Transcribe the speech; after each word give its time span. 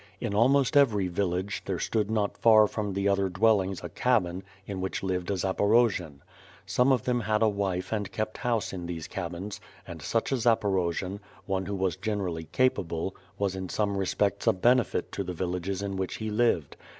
In 0.19 0.33
almost 0.33 0.75
every 0.75 1.07
village^ 1.11 1.59
ther*> 1.65 1.77
stood 1.77 2.09
not 2.09 2.35
far 2.35 2.65
from 2.65 2.93
the 2.93 3.07
other 3.07 3.29
dwellings 3.29 3.83
a 3.83 3.89
cabin, 3.89 4.41
in 4.65 4.81
which 4.81 5.03
lived 5.03 5.29
a 5.29 5.35
Zaporojian. 5.35 6.21
Some 6.65 6.91
of 6.91 7.03
them 7.03 7.19
had 7.19 7.43
a 7.43 7.47
wife 7.47 7.93
and 7.93 8.11
kept 8.11 8.39
house 8.39 8.73
in 8.73 8.87
these 8.87 9.07
cabins, 9.07 9.61
and 9.85 10.01
such 10.01 10.31
a 10.31 10.37
Zaporojian, 10.37 11.19
one 11.45 11.67
who 11.67 11.75
was 11.75 11.97
generally 11.97 12.45
capable, 12.45 13.15
was 13.37 13.55
in 13.55 13.69
some 13.69 13.95
re 13.95 14.07
spects 14.07 14.47
a 14.47 14.53
benefit 14.53 15.11
to 15.11 15.23
the 15.23 15.33
villages 15.33 15.83
in 15.83 15.97
which 15.97 16.15
he 16.15 16.31
lived. 16.31 16.77